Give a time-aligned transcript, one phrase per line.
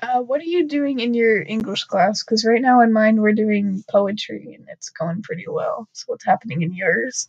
[0.00, 2.22] Uh, what are you doing in your English class?
[2.22, 5.88] Because right now in mine we're doing poetry and it's going pretty well.
[5.92, 7.28] So what's happening in yours?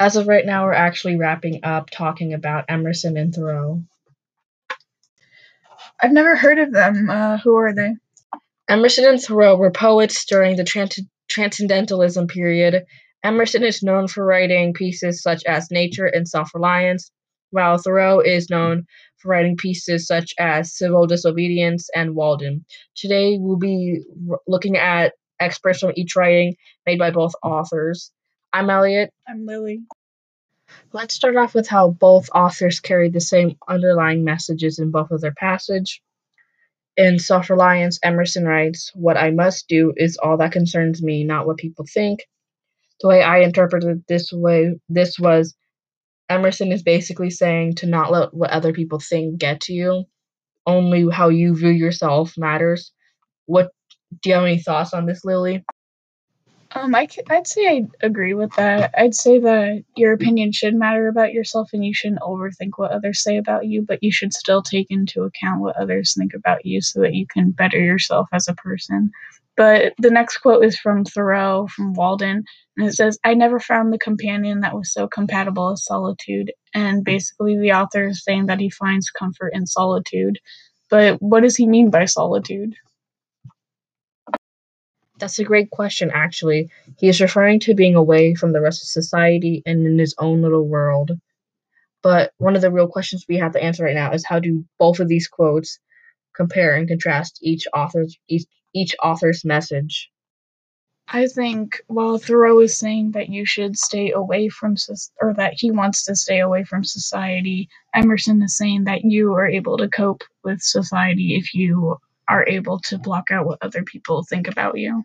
[0.00, 3.82] As of right now, we're actually wrapping up talking about Emerson and Thoreau.
[6.00, 7.10] I've never heard of them.
[7.10, 7.96] Uh, who are they?
[8.68, 12.84] Emerson and Thoreau were poets during the trans- Transcendentalism period.
[13.24, 17.10] Emerson is known for writing pieces such as Nature and Self Reliance,
[17.50, 18.86] while Thoreau is known
[19.18, 22.64] for writing pieces such as Civil Disobedience and Walden.
[22.96, 26.56] Today, we'll be r- looking at excerpts from each writing
[26.86, 28.12] made by both authors.
[28.52, 29.12] I'm Elliot.
[29.28, 29.82] I'm Lily.
[30.92, 35.20] Let's start off with how both authors carry the same underlying messages in both of
[35.20, 36.02] their passage.
[36.96, 41.46] In Self Reliance, Emerson writes, What I must do is all that concerns me, not
[41.46, 42.26] what people think.
[43.00, 45.54] The way I interpreted this way this was
[46.28, 50.04] Emerson is basically saying to not let what other people think get to you.
[50.66, 52.92] Only how you view yourself matters.
[53.46, 53.70] What
[54.22, 55.64] do you have any thoughts on this, Lily?
[56.72, 58.94] Um, I I'd say I agree with that.
[58.96, 63.22] I'd say that your opinion should matter about yourself and you shouldn't overthink what others
[63.22, 66.82] say about you, but you should still take into account what others think about you
[66.82, 69.10] so that you can better yourself as a person.
[69.58, 72.44] But the next quote is from Thoreau from Walden,
[72.76, 76.52] and it says, I never found the companion that was so compatible as solitude.
[76.74, 80.38] And basically, the author is saying that he finds comfort in solitude.
[80.88, 82.76] But what does he mean by solitude?
[85.18, 86.70] That's a great question, actually.
[86.96, 90.40] He is referring to being away from the rest of society and in his own
[90.40, 91.10] little world.
[92.00, 94.64] But one of the real questions we have to answer right now is how do
[94.78, 95.80] both of these quotes
[96.32, 100.10] compare and contrast each author's each, each author's message?
[101.10, 104.76] I think while Thoreau is saying that you should stay away from,
[105.22, 109.46] or that he wants to stay away from society, Emerson is saying that you are
[109.46, 111.96] able to cope with society if you
[112.28, 115.02] are able to block out what other people think about you.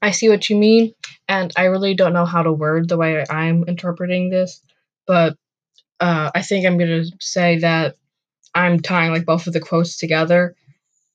[0.00, 0.94] I see what you mean,
[1.28, 4.60] and I really don't know how to word the way I'm interpreting this,
[5.06, 5.36] but
[6.00, 7.96] uh, I think I'm gonna say that
[8.56, 10.56] I'm tying like both of the quotes together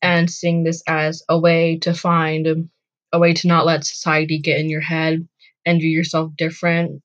[0.02, 2.70] and seeing this as a way to find um,
[3.12, 5.28] a way to not let society get in your head
[5.66, 7.02] and view yourself different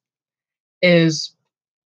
[0.80, 1.34] is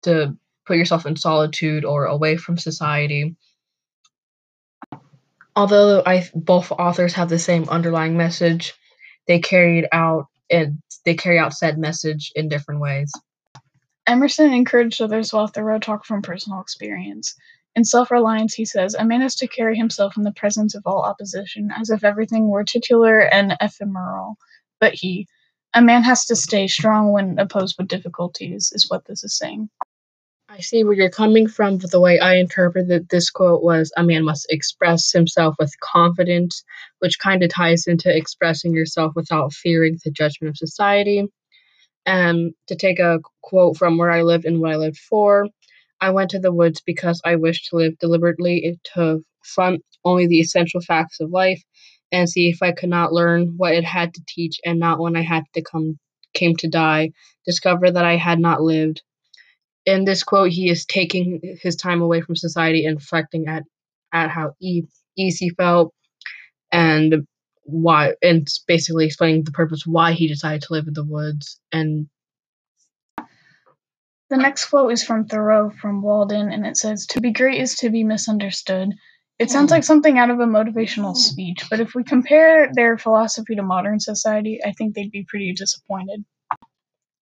[0.03, 0.37] to
[0.67, 3.37] put yourself in solitude or away from society.
[5.55, 8.75] Although I both authors have the same underlying message,
[9.27, 13.13] they carried out and they carry out said message in different ways.
[14.07, 17.35] Emerson encouraged others while Thoreau talked from personal experience.
[17.77, 20.83] In Self Reliance, he says, A man is to carry himself in the presence of
[20.87, 24.39] all opposition, as if everything were titular and ephemeral.
[24.81, 25.29] But he,
[25.75, 29.69] a man has to stay strong when opposed with difficulties, is what this is saying.
[30.49, 34.03] I see where you're coming from, but the way I interpreted this quote was a
[34.03, 36.65] man must express himself with confidence,
[37.01, 41.27] which kind of ties into expressing yourself without fearing the judgment of society.
[42.07, 45.49] And to take a quote from where I lived and what I lived for,
[46.01, 50.41] I went to the woods because I wished to live deliberately to front only the
[50.41, 51.63] essential facts of life
[52.13, 55.17] and see if I could not learn what it had to teach and not when
[55.17, 55.99] I had to come
[56.35, 57.11] came to die,
[57.47, 59.03] discover that I had not lived.
[59.87, 63.63] In this quote, he is taking his time away from society and reflecting at,
[64.13, 64.87] at how easy
[65.17, 65.95] he felt
[66.71, 67.27] and
[67.63, 72.09] why and basically explaining the purpose why he decided to live in the woods and
[74.29, 77.77] The next quote is from Thoreau from Walden, and it says, To be great is
[77.77, 78.93] to be misunderstood.
[79.39, 83.55] It sounds like something out of a motivational speech, but if we compare their philosophy
[83.55, 86.25] to modern society, I think they'd be pretty disappointed.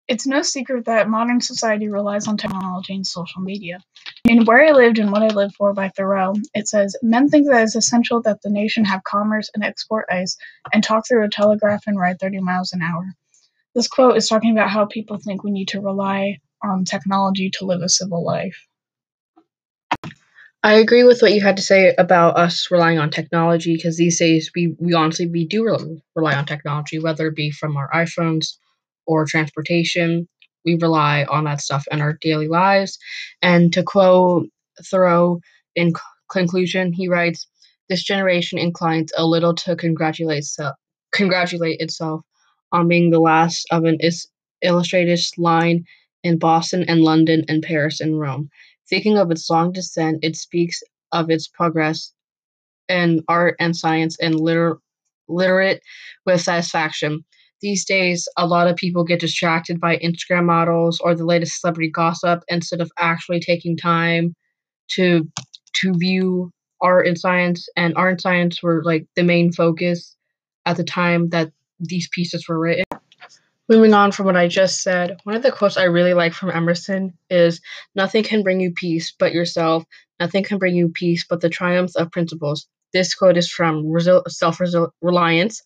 [0.08, 3.80] It's no secret that modern society relies on technology and social media.
[4.24, 7.46] In Where I Lived and What I Lived For by Thoreau, it says, Men think
[7.50, 10.38] that it's essential that the nation have commerce and export ice
[10.72, 13.12] and talk through a telegraph and ride 30 miles an hour.
[13.74, 17.66] This quote is talking about how people think we need to rely on technology to
[17.66, 18.56] live a civil life.
[20.62, 24.18] I agree with what you had to say about us relying on technology because these
[24.18, 27.88] days we, we honestly we do rel- rely on technology, whether it be from our
[27.92, 28.56] iPhones
[29.06, 30.28] or transportation.
[30.64, 32.98] We rely on that stuff in our daily lives.
[33.42, 34.48] And to quote
[34.84, 35.38] Thoreau
[35.76, 37.46] in c- conclusion, he writes,
[37.88, 40.72] "This generation inclines a little to congratulate se-
[41.12, 42.22] congratulate itself
[42.72, 44.26] on being the last of an is-
[44.62, 45.84] illustrated line
[46.26, 48.50] in Boston and London and Paris and Rome."
[48.88, 50.82] Thinking of its long descent, it speaks
[51.12, 52.12] of its progress
[52.88, 54.78] in art and science and liter-
[55.28, 55.82] literate
[56.24, 57.24] with satisfaction.
[57.62, 61.90] These days, a lot of people get distracted by Instagram models or the latest celebrity
[61.90, 64.34] gossip instead of actually taking time
[64.88, 65.28] to
[65.80, 66.50] to view
[66.80, 70.16] art and science, and art and science were like the main focus
[70.64, 71.50] at the time that
[71.80, 72.85] these pieces were written.
[73.68, 76.52] Moving on from what I just said, one of the quotes I really like from
[76.52, 77.62] Emerson is
[77.96, 79.84] Nothing can bring you peace but yourself.
[80.20, 82.68] Nothing can bring you peace but the triumphs of principles.
[82.94, 83.84] This quote is from
[84.28, 84.60] Self
[85.02, 85.62] Reliance.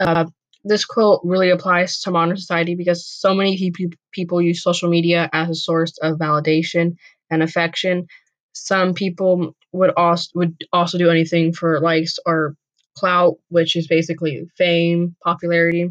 [0.00, 0.26] Uh,
[0.64, 5.30] this quote really applies to modern society because so many pe- people use social media
[5.32, 6.96] as a source of validation
[7.30, 8.06] and affection.
[8.54, 12.54] Some people would also would also do anything for likes or
[12.98, 15.90] clout, which is basically fame, popularity.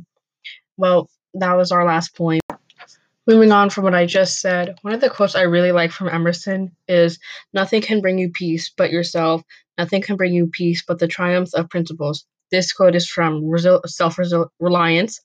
[0.78, 2.42] Well, that was our last point.
[3.26, 6.10] Moving on from what I just said, one of the quotes I really like from
[6.10, 7.20] Emerson is
[7.54, 9.44] Nothing can bring you peace but yourself.
[9.78, 12.26] Nothing can bring you peace but the triumphs of principles.
[12.52, 13.50] This quote is from
[13.88, 14.20] Self
[14.60, 15.22] Reliance.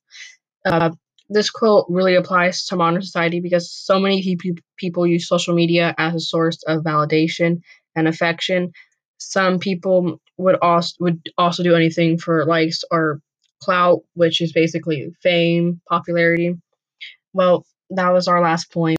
[0.65, 0.91] Uh,
[1.29, 5.95] this quote really applies to modern society because so many pe- people use social media
[5.99, 7.61] as a source of validation
[7.97, 8.73] and affection.
[9.19, 13.21] Some people would also would also do anything for likes or
[13.61, 16.57] clout, which is basically fame, popularity.
[17.33, 18.99] Well, that was our last point.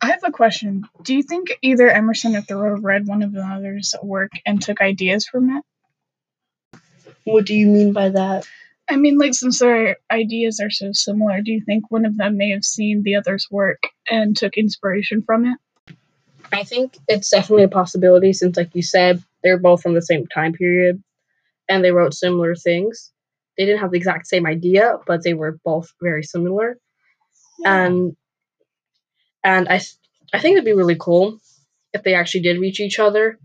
[0.00, 0.84] I have a question.
[1.02, 5.26] Do you think either Emerson or Thoreau read one of another's work and took ideas
[5.26, 6.80] from it?
[7.24, 8.46] What do you mean by that?
[8.88, 12.38] I mean, like, since their ideas are so similar, do you think one of them
[12.38, 15.58] may have seen the other's work and took inspiration from it?
[16.52, 20.26] I think it's definitely a possibility since, like you said, they're both from the same
[20.26, 21.02] time period
[21.68, 23.12] and they wrote similar things.
[23.58, 26.78] They didn't have the exact same idea, but they were both very similar.
[27.58, 27.86] Yeah.
[27.86, 28.16] And
[29.44, 29.80] and I
[30.32, 31.40] I think it'd be really cool
[31.92, 33.38] if they actually did reach each other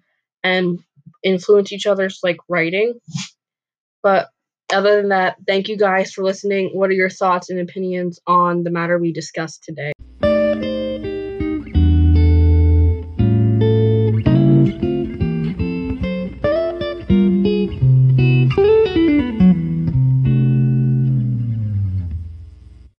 [0.43, 0.79] and
[1.23, 2.99] influence each other's like writing.
[4.03, 4.29] But
[4.71, 6.71] other than that, thank you guys for listening.
[6.73, 9.93] What are your thoughts and opinions on the matter we discussed today?